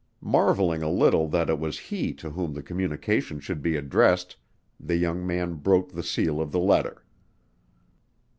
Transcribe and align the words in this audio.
Marveling 0.23 0.81
a 0.81 0.89
little 0.89 1.27
that 1.27 1.47
it 1.47 1.59
was 1.59 1.77
he 1.77 2.11
to 2.15 2.31
whom 2.31 2.53
the 2.55 2.63
communication 2.63 3.39
should 3.39 3.61
be 3.61 3.75
addressed, 3.75 4.35
the 4.79 4.95
young 4.95 5.27
man 5.27 5.53
broke 5.53 5.91
the 5.91 6.01
seal 6.01 6.41
of 6.41 6.51
the 6.51 6.59
letter. 6.59 7.03